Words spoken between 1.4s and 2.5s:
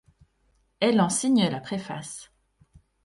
la préface.